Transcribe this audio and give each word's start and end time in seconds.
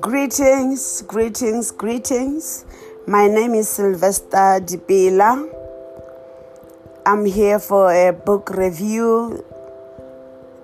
Greetings, 0.00 1.02
greetings, 1.02 1.70
greetings. 1.70 2.64
My 3.06 3.28
name 3.28 3.52
is 3.52 3.68
Sylvester 3.68 4.60
Dibela. 4.64 5.52
I'm 7.04 7.26
here 7.26 7.58
for 7.58 7.92
a 7.92 8.14
book 8.14 8.48
review. 8.48 9.44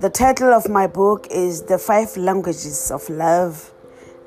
The 0.00 0.08
title 0.08 0.54
of 0.54 0.70
my 0.70 0.86
book 0.86 1.26
is 1.30 1.64
The 1.64 1.76
Five 1.76 2.16
Languages 2.16 2.90
of 2.90 3.10
Love. 3.10 3.70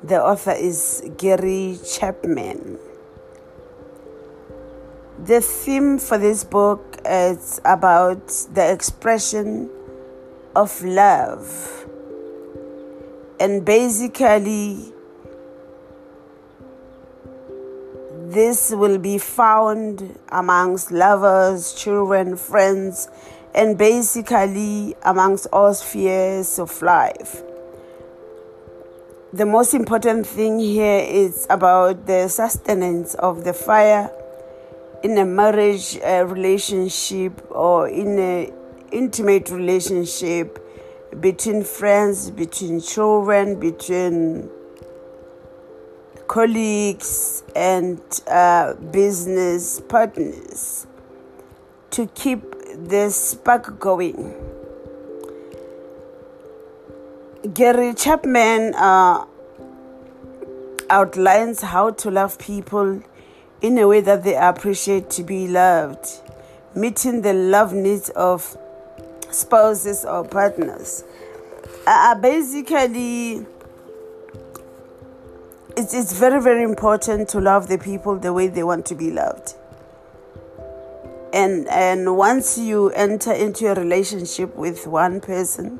The 0.04 0.22
author 0.22 0.52
is 0.52 1.02
Gary 1.16 1.80
Chapman. 1.84 2.78
The 5.18 5.40
theme 5.40 5.98
for 5.98 6.16
this 6.16 6.44
book 6.44 6.97
is 7.08 7.60
about 7.64 8.28
the 8.52 8.70
expression 8.72 9.70
of 10.54 10.82
love. 10.84 11.86
And 13.40 13.64
basically, 13.64 14.92
this 18.28 18.72
will 18.72 18.98
be 18.98 19.18
found 19.18 20.18
amongst 20.28 20.90
lovers, 20.92 21.72
children, 21.72 22.36
friends, 22.36 23.08
and 23.54 23.78
basically 23.78 24.94
amongst 25.02 25.46
all 25.52 25.72
spheres 25.72 26.58
of 26.58 26.82
life. 26.82 27.42
The 29.32 29.46
most 29.46 29.74
important 29.74 30.26
thing 30.26 30.58
here 30.58 31.00
is 31.00 31.46
about 31.50 32.06
the 32.06 32.28
sustenance 32.28 33.14
of 33.14 33.44
the 33.44 33.52
fire 33.52 34.10
in 35.02 35.16
a 35.18 35.24
marriage 35.24 35.98
uh, 36.04 36.24
relationship 36.26 37.44
or 37.50 37.88
in 37.88 38.18
an 38.18 38.52
intimate 38.90 39.50
relationship 39.50 40.64
between 41.20 41.62
friends, 41.62 42.30
between 42.30 42.80
children, 42.80 43.58
between 43.58 44.50
colleagues, 46.26 47.42
and 47.54 48.00
uh, 48.26 48.74
business 48.74 49.80
partners 49.88 50.86
to 51.90 52.06
keep 52.08 52.42
the 52.88 53.10
spark 53.10 53.78
going. 53.78 54.34
Gary 57.54 57.94
Chapman 57.94 58.74
uh, 58.74 59.24
outlines 60.90 61.62
how 61.62 61.90
to 61.90 62.10
love 62.10 62.38
people 62.38 63.00
in 63.60 63.78
a 63.78 63.86
way 63.86 64.00
that 64.00 64.24
they 64.24 64.36
appreciate 64.36 65.10
to 65.10 65.22
be 65.22 65.48
loved, 65.48 66.06
meeting 66.74 67.22
the 67.22 67.32
love 67.32 67.72
needs 67.72 68.08
of 68.10 68.56
spouses 69.30 70.04
or 70.04 70.24
partners. 70.24 71.04
Uh, 71.86 72.14
basically, 72.14 73.46
it's, 75.76 75.94
it's 75.94 76.12
very, 76.12 76.40
very 76.40 76.62
important 76.62 77.28
to 77.30 77.40
love 77.40 77.68
the 77.68 77.78
people 77.78 78.16
the 78.16 78.32
way 78.32 78.46
they 78.48 78.62
want 78.62 78.86
to 78.86 78.94
be 78.94 79.10
loved. 79.10 79.54
And, 81.32 81.68
and 81.68 82.16
once 82.16 82.56
you 82.56 82.90
enter 82.90 83.32
into 83.32 83.66
a 83.66 83.74
relationship 83.74 84.56
with 84.56 84.86
one 84.86 85.20
person, 85.20 85.78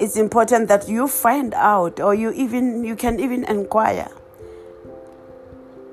it's 0.00 0.16
important 0.16 0.68
that 0.68 0.88
you 0.88 1.06
find 1.06 1.54
out 1.54 2.00
or 2.00 2.14
you 2.14 2.32
even 2.32 2.82
you 2.82 2.96
can 2.96 3.20
even 3.20 3.44
inquire 3.44 4.10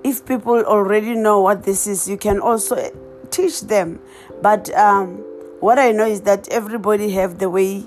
if 0.09 0.25
people 0.25 0.55
already 0.65 1.13
know 1.13 1.39
what 1.39 1.63
this 1.63 1.87
is, 1.87 2.09
you 2.09 2.17
can 2.17 2.39
also 2.39 2.75
teach 3.29 3.61
them. 3.61 3.99
But 4.41 4.69
um, 4.73 5.17
what 5.59 5.77
I 5.77 5.91
know 5.91 6.05
is 6.05 6.21
that 6.21 6.49
everybody 6.49 7.11
have 7.11 7.39
the 7.39 7.49
way 7.49 7.85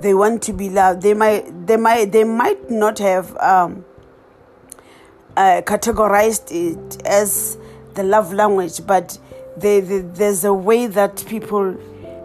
they 0.00 0.14
want 0.14 0.42
to 0.44 0.52
be 0.52 0.68
loved. 0.68 1.02
They 1.02 1.14
might, 1.14 1.66
they 1.66 1.76
might, 1.76 2.12
they 2.12 2.24
might 2.24 2.70
not 2.70 2.98
have 2.98 3.36
um, 3.36 3.84
uh, 5.36 5.62
categorized 5.64 6.50
it 6.50 7.06
as 7.06 7.56
the 7.94 8.02
love 8.02 8.32
language, 8.32 8.84
but 8.86 9.18
they, 9.56 9.80
they, 9.80 10.00
there's 10.00 10.44
a 10.44 10.52
way 10.52 10.86
that 10.86 11.24
people 11.28 11.76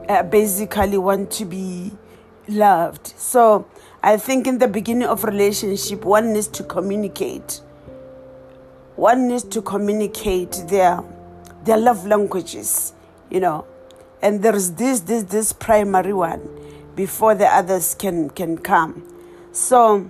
uh, 0.09 0.23
basically 0.23 0.97
want 0.97 1.31
to 1.31 1.45
be 1.45 1.91
loved. 2.47 3.07
So 3.17 3.67
I 4.01 4.17
think 4.17 4.47
in 4.47 4.57
the 4.57 4.67
beginning 4.67 5.07
of 5.07 5.23
relationship, 5.23 6.05
one 6.05 6.33
needs 6.33 6.47
to 6.49 6.63
communicate 6.63 7.61
one 8.95 9.27
needs 9.27 9.43
to 9.43 9.61
communicate 9.61 10.63
their 10.67 11.03
their 11.63 11.77
love 11.77 12.05
languages, 12.05 12.93
you 13.29 13.39
know. 13.39 13.65
And 14.21 14.41
there's 14.41 14.71
this 14.71 15.01
this 15.01 15.23
this 15.23 15.53
primary 15.53 16.13
one 16.13 16.41
before 16.95 17.35
the 17.35 17.47
others 17.47 17.93
can 17.93 18.29
can 18.29 18.57
come. 18.57 19.03
So 19.51 20.09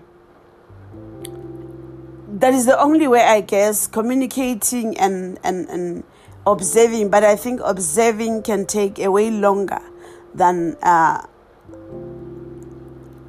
that 2.28 2.54
is 2.54 2.66
the 2.66 2.80
only 2.80 3.08
way 3.08 3.22
I 3.22 3.42
guess 3.42 3.88
communicating 3.88 4.98
and 4.98 5.40
and, 5.44 5.70
and 5.70 6.04
observing, 6.46 7.10
but 7.10 7.24
I 7.24 7.36
think 7.36 7.62
observing 7.64 8.44
can 8.44 8.66
take 8.66 9.00
a 9.00 9.10
way 9.10 9.32
longer 9.32 9.82
than 10.34 10.76
uh, 10.84 11.26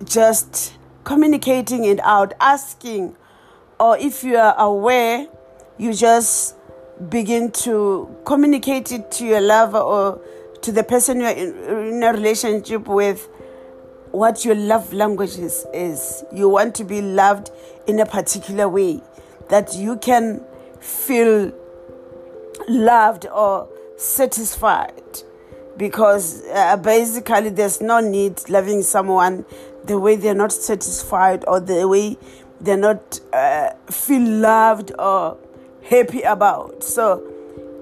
just 0.04 0.74
communicating 1.04 1.84
it 1.84 2.00
out, 2.00 2.34
asking, 2.40 3.16
or 3.80 3.96
if 3.96 4.22
you 4.22 4.36
are 4.36 4.54
aware 4.58 5.28
you 5.78 5.92
just 5.92 6.56
begin 7.10 7.50
to 7.50 8.14
communicate 8.24 8.92
it 8.92 9.10
to 9.12 9.26
your 9.26 9.40
lover 9.40 9.78
or 9.78 10.20
to 10.62 10.72
the 10.72 10.82
person 10.82 11.20
you're 11.20 11.30
in, 11.30 11.56
in 11.94 12.02
a 12.02 12.12
relationship 12.12 12.88
with 12.88 13.28
what 14.10 14.44
your 14.44 14.54
love 14.54 14.92
language 14.92 15.36
is, 15.38 15.66
is. 15.74 16.24
You 16.32 16.48
want 16.48 16.74
to 16.76 16.84
be 16.84 17.02
loved 17.02 17.50
in 17.86 18.00
a 18.00 18.06
particular 18.06 18.68
way 18.68 19.02
that 19.48 19.74
you 19.74 19.96
can 19.96 20.42
feel 20.80 21.52
loved 22.68 23.26
or 23.26 23.68
satisfied 23.96 25.02
because 25.76 26.42
uh, 26.52 26.76
basically 26.76 27.50
there's 27.50 27.80
no 27.80 28.00
need 28.00 28.48
loving 28.48 28.82
someone 28.82 29.44
the 29.84 29.98
way 29.98 30.16
they're 30.16 30.34
not 30.34 30.52
satisfied 30.52 31.44
or 31.46 31.60
the 31.60 31.86
way 31.86 32.16
they're 32.60 32.76
not 32.76 33.20
uh, 33.32 33.70
feel 33.90 34.22
loved 34.22 34.92
or 34.98 35.36
happy 35.88 36.22
about. 36.22 36.82
So, 36.82 37.22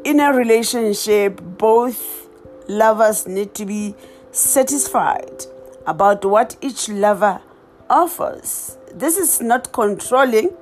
in 0.05 0.21
a 0.21 0.33
relationship, 0.33 1.41
both 1.43 2.29
lovers 2.69 3.27
need 3.27 3.55
to 3.55 3.65
be 3.65 3.95
satisfied 4.31 5.47
about 5.87 6.25
what 6.25 6.57
each 6.61 6.89
lover 6.89 7.41
offers. 7.89 8.79
This 8.93 9.17
is 9.17 9.41
not 9.41 9.73
controlling, 9.73 10.55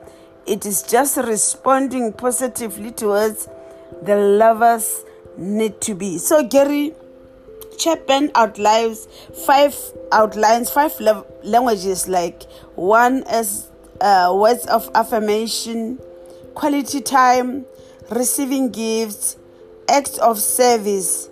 it 0.47 0.67
is 0.67 0.83
just 0.83 1.17
responding 1.17 2.13
positively 2.13 2.91
towards 2.91 3.49
the 4.03 4.17
lovers 4.17 5.05
need 5.37 5.81
to 5.83 5.95
be. 5.95 6.19
So, 6.19 6.47
Gary 6.47 6.95
Chapman 7.79 8.31
outlines 8.35 9.09
five 9.47 9.75
outlines 10.13 10.71
five 10.71 10.93
languages 11.43 12.07
like 12.07 12.43
one 12.75 13.25
as 13.25 13.71
uh, 14.01 14.33
words 14.37 14.67
of 14.67 14.91
affirmation 14.95 15.99
quality 16.55 17.01
time, 17.01 17.65
receiving 18.11 18.71
gifts, 18.71 19.37
acts 19.89 20.19
of 20.19 20.39
service, 20.39 21.29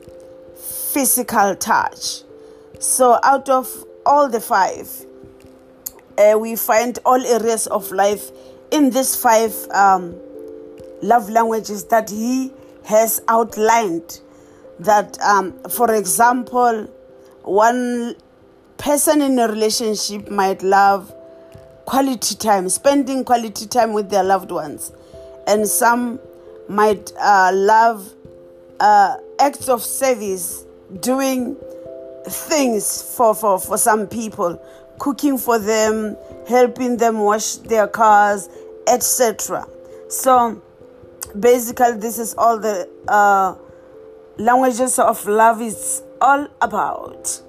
physical 0.93 1.55
touch. 1.57 2.23
So, 2.79 3.19
out 3.23 3.49
of 3.49 3.85
all 4.07 4.29
the 4.29 4.41
five, 4.41 4.89
uh, 6.19 6.39
we 6.39 6.57
find 6.57 6.99
all 7.05 7.25
areas 7.25 7.67
of 7.67 7.91
life 7.93 8.31
in 8.71 8.91
these 8.91 9.17
five 9.17 9.55
um, 9.71 10.17
love 11.03 11.29
languages 11.29 11.85
that 11.87 12.11
he 12.11 12.53
has 12.85 13.23
outlined. 13.29 14.21
That, 14.79 15.21
um, 15.21 15.59
for 15.69 15.95
example, 15.95 16.85
one 17.43 18.17
person 18.79 19.21
in 19.21 19.39
a 19.39 19.47
relationship 19.47 20.31
might 20.31 20.63
love 20.63 21.15
quality 21.85 22.35
time, 22.35 22.71
spending 22.71 23.25
quality 23.25 23.67
time 23.67 23.93
with 23.93 24.09
their 24.09 24.25
loved 24.25 24.51
ones 24.51 24.93
and 25.51 25.67
some 25.67 26.21
might 26.69 27.13
uh, 27.19 27.51
love 27.53 28.15
uh, 28.79 29.17
acts 29.41 29.69
of 29.69 29.83
service, 29.83 30.65
doing 31.01 31.57
things 32.25 33.03
for, 33.17 33.35
for, 33.35 33.59
for 33.59 33.77
some 33.77 34.07
people, 34.07 34.63
cooking 35.01 35.37
for 35.37 35.59
them, 35.59 36.17
helping 36.49 36.97
them 36.99 37.19
wash 37.19 37.57
their 37.57 37.89
cars, 37.89 38.49
etc. 38.87 39.67
So 40.09 40.63
basically, 41.39 41.95
this 41.95 42.21
is 42.21 42.35
all 42.39 42.59
the 42.61 42.89
uh, 43.09 43.57
languages 44.39 45.01
of 45.01 45.27
love 45.27 45.61
is 45.61 46.03
all 46.21 46.47
about. 46.61 47.43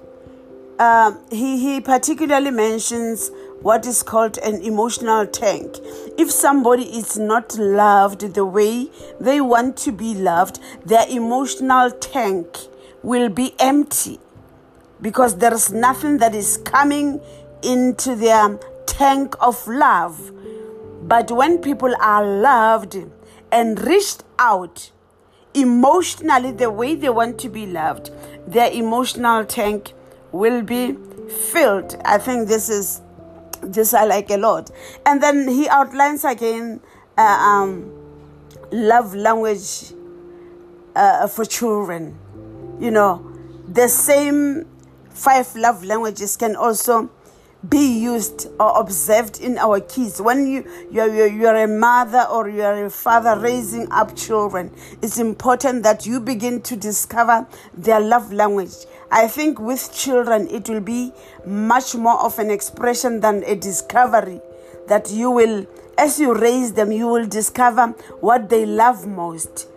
Um, 0.80 1.20
he, 1.30 1.58
he 1.58 1.80
particularly 1.80 2.50
mentions 2.50 3.30
what 3.62 3.86
is 3.86 4.02
called 4.02 4.38
an 4.38 4.60
emotional 4.62 5.26
tank. 5.26 5.78
If 6.18 6.30
somebody 6.30 6.84
is 6.84 7.16
not 7.16 7.56
loved 7.56 8.34
the 8.34 8.44
way 8.44 8.90
they 9.20 9.40
want 9.40 9.76
to 9.78 9.92
be 9.92 10.14
loved, 10.14 10.58
their 10.84 11.06
emotional 11.08 11.90
tank 11.90 12.58
will 13.02 13.28
be 13.28 13.54
empty 13.58 14.18
because 15.00 15.38
there's 15.38 15.72
nothing 15.72 16.18
that 16.18 16.34
is 16.34 16.58
coming 16.58 17.20
into 17.62 18.14
their 18.14 18.58
tank 18.86 19.34
of 19.40 19.66
love. 19.66 20.32
But 21.02 21.30
when 21.30 21.58
people 21.58 21.94
are 22.00 22.24
loved 22.24 22.96
and 23.50 23.80
reached 23.80 24.22
out 24.38 24.90
emotionally 25.54 26.52
the 26.52 26.70
way 26.70 26.94
they 26.94 27.10
want 27.10 27.38
to 27.40 27.48
be 27.48 27.66
loved, 27.66 28.10
their 28.46 28.70
emotional 28.72 29.44
tank 29.44 29.92
will 30.30 30.62
be 30.62 30.96
filled. 31.50 31.96
I 32.04 32.18
think 32.18 32.48
this 32.48 32.68
is 32.68 33.00
this 33.62 33.94
I 33.94 34.04
like 34.04 34.30
a 34.30 34.36
lot. 34.36 34.70
And 35.06 35.22
then 35.22 35.48
he 35.48 35.68
outlines 35.68 36.24
again 36.24 36.80
uh, 37.16 37.20
um, 37.22 37.92
love 38.70 39.14
language 39.14 39.92
uh, 40.94 41.26
for 41.28 41.44
children. 41.44 42.18
You 42.80 42.90
know, 42.90 43.24
the 43.68 43.88
same 43.88 44.66
five 45.10 45.54
love 45.56 45.84
languages 45.84 46.36
can 46.36 46.56
also 46.56 47.10
be 47.68 48.00
used 48.00 48.48
or 48.58 48.80
observed 48.80 49.40
in 49.40 49.56
our 49.56 49.80
kids. 49.80 50.20
When 50.20 50.46
you 50.46 50.68
you're, 50.90 51.14
you're, 51.14 51.28
you're 51.28 51.56
a 51.56 51.68
mother 51.68 52.26
or 52.30 52.48
you're 52.48 52.86
a 52.86 52.90
father 52.90 53.38
raising 53.38 53.90
up 53.92 54.16
children, 54.16 54.72
it's 55.00 55.18
important 55.18 55.82
that 55.84 56.04
you 56.06 56.18
begin 56.20 56.60
to 56.62 56.76
discover 56.76 57.46
their 57.74 58.00
love 58.00 58.32
language. 58.32 58.74
I 59.10 59.28
think 59.28 59.60
with 59.60 59.92
children, 59.94 60.48
it 60.48 60.68
will 60.68 60.80
be 60.80 61.12
much 61.46 61.94
more 61.94 62.18
of 62.20 62.38
an 62.38 62.50
expression 62.50 63.20
than 63.20 63.44
a 63.44 63.54
discovery 63.54 64.40
that 64.88 65.10
you 65.10 65.30
will, 65.30 65.66
as 65.98 66.18
you 66.18 66.34
raise 66.34 66.72
them, 66.72 66.90
you 66.90 67.06
will 67.06 67.26
discover 67.26 67.88
what 68.20 68.48
they 68.48 68.66
love 68.66 69.06
most. 69.06 69.68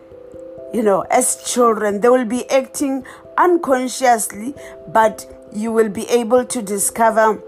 You 0.74 0.82
know, 0.84 1.02
as 1.12 1.44
children, 1.44 2.02
they 2.02 2.10
will 2.10 2.26
be 2.26 2.50
acting 2.50 3.06
unconsciously, 3.38 4.56
but 4.88 5.26
you 5.54 5.72
will 5.72 5.90
be 5.90 6.08
able 6.10 6.46
to 6.46 6.62
discover 6.62 7.42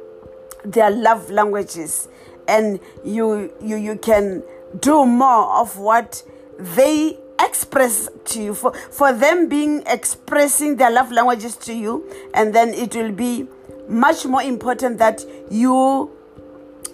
their 0.71 0.91
love 0.91 1.29
languages. 1.29 2.07
And 2.47 2.79
you 3.03 3.53
you 3.61 3.75
you 3.77 3.97
can 3.97 4.43
do 4.79 5.05
more 5.05 5.61
of 5.61 5.77
what 5.77 6.23
they 6.57 7.17
express 7.39 8.09
to 8.25 8.41
you. 8.41 8.53
For 8.53 8.73
for 8.73 9.13
them 9.13 9.47
being 9.49 9.83
expressing 9.85 10.77
their 10.77 10.91
love 10.91 11.11
languages 11.11 11.55
to 11.57 11.73
you 11.73 12.09
and 12.33 12.53
then 12.53 12.69
it 12.73 12.95
will 12.95 13.11
be 13.11 13.47
much 13.87 14.25
more 14.25 14.41
important 14.41 14.97
that 14.99 15.23
you 15.49 16.11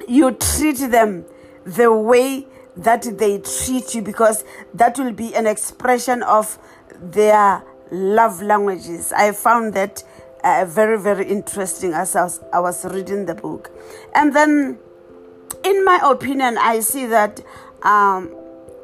you 0.07 0.31
treat 0.31 0.77
them 0.77 1.25
the 1.65 1.91
way 1.91 2.45
that 2.75 3.03
they 3.17 3.39
treat 3.39 3.93
you 3.95 4.01
because 4.01 4.43
that 4.73 4.97
will 4.97 5.13
be 5.13 5.33
an 5.35 5.45
expression 5.47 6.23
of 6.23 6.57
their 7.01 7.63
love 7.91 8.41
languages. 8.41 9.13
I 9.13 9.31
found 9.31 9.73
that 9.75 10.03
uh, 10.43 10.65
very, 10.67 10.99
very 10.99 11.25
interesting 11.27 11.93
as 11.93 12.15
I 12.15 12.23
was, 12.23 12.39
I 12.51 12.59
was 12.59 12.85
reading 12.85 13.25
the 13.25 13.35
book. 13.35 13.71
And 14.13 14.35
then, 14.35 14.77
in 15.63 15.85
my 15.85 15.99
opinion, 16.03 16.57
I 16.57 16.81
see 16.81 17.05
that, 17.07 17.41
um, 17.83 18.33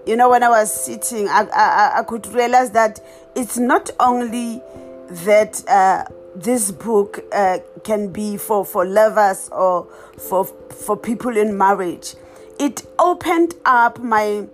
you 0.06 0.16
know, 0.16 0.30
when 0.30 0.44
I 0.44 0.50
was 0.50 0.74
sitting, 0.74 1.28
I, 1.28 1.48
I, 1.54 2.00
I 2.00 2.04
could 2.04 2.28
realize 2.28 2.72
that 2.72 3.00
it's 3.36 3.58
not 3.58 3.90
only 4.00 4.62
that 5.10 5.68
uh, 5.68 6.06
this 6.36 6.72
book 6.72 7.20
uh, 7.32 7.60
can 7.84 8.12
be 8.12 8.38
for, 8.38 8.64
for 8.64 8.86
lovers 8.86 9.50
or 9.52 9.88
for, 10.18 10.46
for 10.46 10.96
people 10.96 11.36
in 11.36 11.58
marriage. 11.58 12.16
It 12.60 12.86
opened 13.00 13.56
up 13.66 14.00
my 14.00 14.48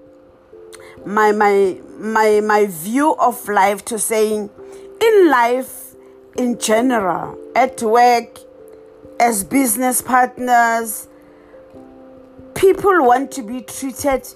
my 1.05 1.31
my 1.31 1.79
my 1.99 2.41
my 2.41 2.65
view 2.65 3.15
of 3.15 3.47
life 3.47 3.85
to 3.85 3.99
saying 3.99 4.49
in 5.01 5.29
life 5.29 5.84
in 6.35 6.59
general, 6.59 7.37
at 7.55 7.81
work, 7.81 8.39
as 9.19 9.43
business 9.43 10.01
partners, 10.01 11.07
people 12.53 13.05
want 13.05 13.31
to 13.31 13.41
be 13.41 13.61
treated 13.61 14.27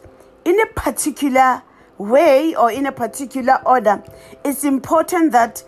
in 0.45 0.59
a 0.59 0.65
particular 0.67 1.61
way 1.97 2.55
or 2.55 2.71
in 2.71 2.85
a 2.85 2.91
particular 2.91 3.59
order. 3.65 4.01
It's 4.45 4.63
important 4.63 5.33
that 5.33 5.63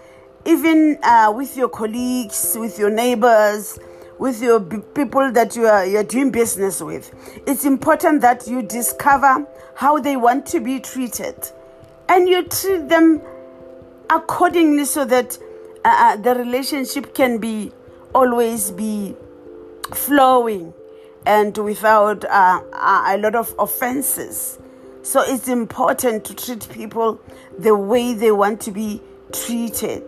even 0.46 0.98
uh, 1.04 1.34
with 1.36 1.58
your 1.58 1.70
colleagues, 1.70 2.56
with 2.60 2.80
your 2.80 2.90
neighbors, 2.90 3.78
with 4.18 4.42
your 4.42 4.60
b- 4.60 4.78
people 4.96 5.32
that 5.32 5.56
you 5.56 5.66
are 5.66 5.86
you're 5.86 6.04
doing 6.04 6.32
business 6.32 6.82
with, 6.82 7.14
it's 7.46 7.66
important 7.66 8.22
that 8.22 8.48
you 8.48 8.62
discover 8.62 9.46
how 9.76 10.00
they 10.00 10.16
want 10.16 10.46
to 10.46 10.60
be 10.60 10.80
treated, 10.80 11.36
and 12.08 12.30
you 12.30 12.44
treat 12.44 12.88
them 12.88 13.22
accordingly 14.10 14.86
so 14.86 15.06
that 15.06 15.38
uh, 15.84 15.96
uh, 15.98 16.16
the 16.18 16.36
relationship 16.36 17.16
can 17.16 17.38
be 17.40 17.72
always 18.14 18.72
be 18.72 19.16
flowing 19.94 20.74
and 21.26 21.58
without 21.58 22.26
uh, 22.26 22.62
a 22.74 23.18
lot 23.18 23.36
of 23.36 23.54
offenses. 23.58 24.60
So 25.04 25.22
it's 25.22 25.48
important 25.48 26.26
to 26.26 26.36
treat 26.36 26.70
people 26.70 27.20
the 27.58 27.76
way 27.76 28.14
they 28.14 28.32
want 28.32 28.62
to 28.62 28.72
be 28.72 29.02
treated. 29.32 30.04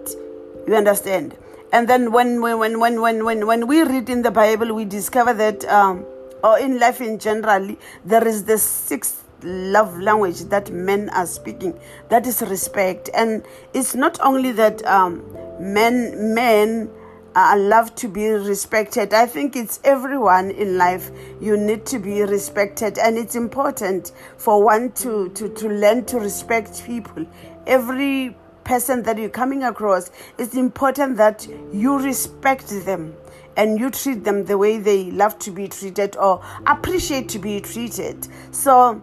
You 0.68 0.76
understand? 0.76 1.36
And 1.72 1.88
then 1.88 2.12
when 2.12 2.42
when 2.42 2.60
when 2.60 2.80
when 2.80 3.02
when 3.02 3.26
when, 3.26 3.48
when 3.48 3.68
we 3.68 3.82
read 3.82 4.10
in 4.10 4.22
the 4.22 4.32
Bible, 4.32 4.74
we 4.74 4.86
discover 4.86 5.34
that, 5.34 5.66
um, 5.66 6.06
or 6.44 6.60
in 6.60 6.80
life 6.80 7.02
in 7.02 7.18
general, 7.18 7.76
there 8.06 8.28
is 8.28 8.44
the 8.44 8.60
sixth 8.60 9.24
love 9.42 10.00
language 10.00 10.42
that 10.42 10.72
men 10.72 11.10
are 11.10 11.26
speaking. 11.26 11.78
That 12.10 12.28
is 12.28 12.44
respect, 12.44 13.10
and 13.16 13.44
it's 13.74 13.96
not 13.96 14.20
only 14.22 14.52
that. 14.52 14.86
Um, 14.86 15.26
men 15.60 16.34
men 16.34 16.90
are 17.36 17.58
love 17.58 17.96
to 17.96 18.08
be 18.08 18.28
respected. 18.30 19.14
I 19.14 19.26
think 19.26 19.56
it's 19.56 19.80
everyone 19.84 20.52
in 20.52 20.78
life. 20.78 21.10
You 21.42 21.58
need 21.58 21.86
to 21.88 22.00
be 22.00 22.22
respected, 22.22 22.98
and 22.98 23.18
it's 23.18 23.36
important 23.36 24.12
for 24.38 24.64
one 24.64 24.92
to, 24.94 25.30
to, 25.30 25.50
to 25.50 25.68
learn 25.70 26.06
to 26.06 26.20
respect 26.20 26.86
people. 26.86 27.26
Every 27.66 28.36
person 28.64 29.04
that 29.04 29.18
you're 29.18 29.30
coming 29.30 29.64
across, 29.64 30.12
it's 30.38 30.56
important 30.56 31.18
that 31.18 31.48
you 31.72 32.00
respect 32.00 32.68
them 32.86 33.16
and 33.58 33.80
you 33.80 33.90
treat 33.92 34.24
them 34.24 34.46
the 34.46 34.58
way 34.58 34.80
they 34.80 35.12
love 35.12 35.38
to 35.40 35.52
be 35.52 35.68
treated 35.68 36.16
or 36.18 36.44
appreciate 36.66 37.30
to 37.30 37.40
be 37.40 37.60
treated. 37.62 38.28
So, 38.52 39.02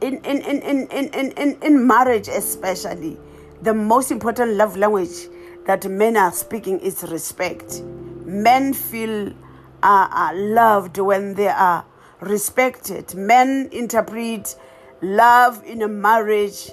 in, 0.00 0.16
in, 0.24 0.42
in, 0.42 0.62
in, 0.62 0.88
in, 0.88 1.32
in, 1.32 1.62
in 1.62 1.86
marriage, 1.86 2.28
especially, 2.28 3.18
the 3.62 3.72
most 3.72 4.10
important 4.10 4.52
love 4.52 4.76
language 4.76 5.28
that 5.66 5.84
men 5.88 6.16
are 6.16 6.32
speaking 6.32 6.80
is 6.80 7.02
respect. 7.04 7.82
Men 8.24 8.72
feel 8.72 9.32
uh, 9.82 10.08
uh, 10.10 10.30
loved 10.34 10.98
when 10.98 11.34
they 11.34 11.48
are 11.48 11.84
respected. 12.20 13.14
Men 13.14 13.68
interpret 13.72 14.56
love 15.02 15.62
in 15.64 15.82
a 15.82 15.88
marriage 15.88 16.70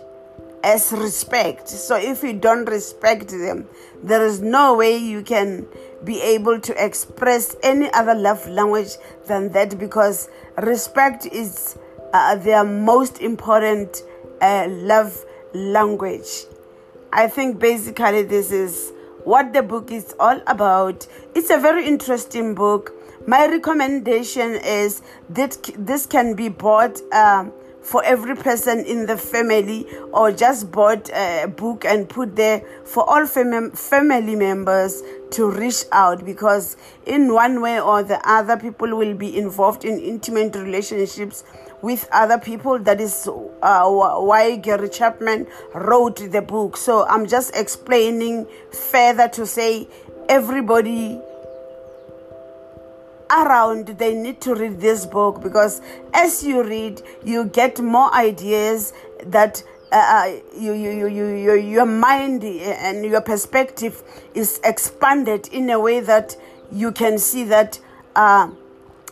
as 0.63 0.91
respect. 0.93 1.67
So 1.67 1.97
if 1.97 2.23
you 2.23 2.33
don't 2.33 2.65
respect 2.65 3.29
them, 3.29 3.67
there 4.01 4.25
is 4.25 4.41
no 4.41 4.75
way 4.75 4.97
you 4.97 5.21
can 5.21 5.67
be 6.03 6.21
able 6.21 6.59
to 6.61 6.85
express 6.85 7.55
any 7.63 7.91
other 7.93 8.15
love 8.15 8.47
language 8.47 8.91
than 9.27 9.51
that 9.51 9.77
because 9.77 10.29
respect 10.61 11.25
is 11.25 11.77
uh, 12.13 12.35
their 12.35 12.63
most 12.63 13.19
important 13.21 14.03
uh, 14.41 14.67
love 14.69 15.25
language. 15.53 16.45
I 17.15 17.27
think 17.27 17.59
basically 17.59 18.23
this 18.23 18.51
is 18.51 18.91
what 19.23 19.53
the 19.53 19.61
book 19.61 19.91
is 19.91 20.15
all 20.19 20.41
about. 20.47 21.05
It's 21.35 21.51
a 21.51 21.59
very 21.59 21.85
interesting 21.85 22.55
book. 22.55 22.91
My 23.27 23.45
recommendation 23.45 24.55
is 24.55 25.03
that 25.29 25.69
this 25.77 26.07
can 26.07 26.33
be 26.33 26.49
bought 26.49 26.99
um, 27.13 27.53
for 27.83 28.03
every 28.03 28.35
person 28.35 28.79
in 28.85 29.05
the 29.05 29.15
family 29.15 29.85
or 30.11 30.31
just 30.31 30.71
bought 30.71 31.07
a 31.11 31.45
book 31.45 31.85
and 31.85 32.09
put 32.09 32.35
there 32.35 32.63
for 32.83 33.07
all 33.07 33.27
fam- 33.27 33.71
family 33.73 34.35
members 34.35 35.03
to 35.31 35.51
reach 35.51 35.83
out 35.91 36.25
because 36.25 36.77
in 37.05 37.31
one 37.31 37.61
way 37.61 37.79
or 37.79 38.01
the 38.01 38.19
other 38.27 38.57
people 38.57 38.97
will 38.97 39.13
be 39.13 39.37
involved 39.37 39.85
in 39.85 39.99
intimate 39.99 40.55
relationships 40.55 41.43
with 41.83 42.07
other 42.11 42.39
people. 42.39 42.79
That 42.79 42.99
is 42.99 43.29
uh, 43.61 43.87
why 43.87 44.55
Gary 44.55 44.89
Chapman 44.89 45.45
wrote 45.75 46.31
the 46.31 46.41
book. 46.41 46.77
So 46.77 47.05
I'm 47.05 47.27
just 47.27 47.55
explaining 47.55 48.47
further 48.71 49.27
to 49.29 49.45
say 49.45 49.87
everybody 50.27 51.21
around 53.29 53.87
they 53.87 54.13
need 54.13 54.39
to 54.39 54.53
read 54.53 54.79
this 54.79 55.05
book 55.05 55.41
because 55.41 55.81
as 56.13 56.43
you 56.43 56.63
read 56.63 57.01
you 57.23 57.45
get 57.45 57.79
more 57.79 58.13
ideas 58.13 58.93
that 59.25 59.63
uh, 59.91 59.95
uh 59.95 60.39
you, 60.55 60.73
you, 60.73 60.91
you, 60.91 61.07
you, 61.07 61.25
your, 61.27 61.55
your 61.55 61.85
mind 61.85 62.43
and 62.43 63.03
your 63.03 63.21
perspective 63.21 64.03
is 64.35 64.59
expanded 64.63 65.47
in 65.47 65.69
a 65.71 65.79
way 65.79 65.99
that 65.99 66.35
you 66.71 66.91
can 66.91 67.17
see 67.17 67.43
that 67.43 67.79
uh, 68.15 68.49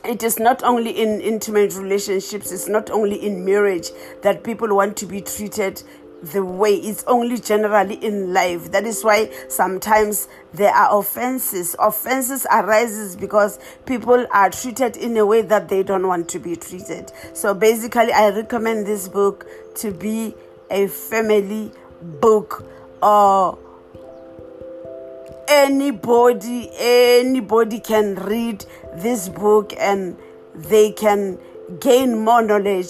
it 0.04 0.24
is 0.24 0.40
not 0.40 0.64
only 0.64 0.92
in 0.92 1.22
intimate 1.22 1.76
relationships, 1.76 2.52
it's 2.52 2.68
not 2.68 2.90
only 2.90 3.24
in 3.24 3.46
marriage 3.46 3.90
that 4.24 4.44
people 4.44 4.76
want 4.76 4.98
to 4.98 5.06
be 5.06 5.22
treated 5.22 5.84
the 6.24 6.44
way. 6.44 6.76
It's 6.76 7.04
only 7.08 7.40
generally 7.40 7.96
in 7.96 8.34
life. 8.34 8.72
That 8.72 8.86
is 8.86 9.04
why 9.04 9.32
sometimes 9.48 10.28
there 10.54 10.74
are 10.74 11.00
offenses. 11.00 11.76
Offenses 11.80 12.46
arises 12.52 13.16
because 13.16 13.60
people 13.86 14.26
are 14.32 14.50
treated 14.50 14.98
in 14.98 15.18
a 15.18 15.26
way 15.26 15.42
that 15.42 15.70
they 15.70 15.84
don't 15.84 16.08
want 16.08 16.30
to 16.30 16.40
be 16.40 16.56
treated. 16.56 17.12
So 17.34 17.54
basically, 17.54 18.14
I 18.14 18.30
recommend 18.30 18.86
this 18.86 19.08
book 19.08 19.46
to 19.76 19.92
be 19.92 20.36
a 20.70 20.88
family 20.88 21.72
book 22.02 22.66
or 23.02 23.58
anybody 25.52 26.70
anybody 26.78 27.78
can 27.82 28.16
read 28.16 28.66
this 28.94 29.28
book 29.28 29.74
and 29.78 30.18
they 30.56 30.94
can 30.94 31.38
gain 31.82 32.18
more 32.18 32.42
knowledge 32.42 32.88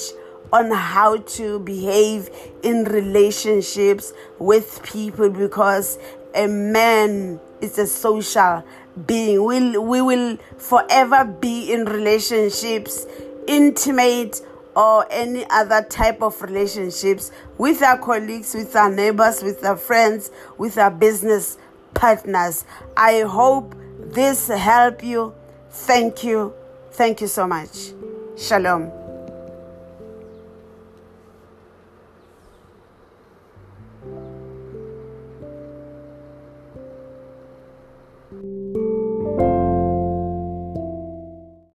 on 0.54 0.70
how 0.70 1.18
to 1.18 1.58
behave 1.62 2.30
in 2.62 2.84
relationships 2.84 4.14
with 4.38 4.84
people 4.84 5.30
because 5.32 5.98
a 6.36 6.48
man 6.48 7.40
is 7.62 7.80
a 7.80 7.88
social 7.88 8.64
being. 9.08 9.44
We'll, 9.44 9.84
we 9.84 10.02
will 10.02 10.38
forever 10.58 11.26
be 11.26 11.74
in 11.74 11.86
relationships, 11.86 13.08
intimate 13.48 14.42
or 14.76 15.08
any 15.10 15.46
other 15.50 15.82
type 15.84 16.22
of 16.22 16.40
relationships 16.42 17.32
with 17.58 17.82
our 17.82 17.98
colleagues, 17.98 18.54
with 18.54 18.76
our 18.76 18.92
neighbors, 18.92 19.42
with 19.42 19.66
our 19.66 19.78
friends, 19.78 20.30
with 20.58 20.78
our 20.78 20.92
business 20.92 21.58
partners. 21.94 22.66
I 22.98 23.22
hope 23.22 23.76
this 24.00 24.48
help 24.48 25.04
you. 25.04 25.34
Thank 25.72 26.24
you. 26.24 26.54
Thank 26.92 27.22
you 27.22 27.28
so 27.28 27.48
much. 27.48 27.92
Shalom. 28.38 29.01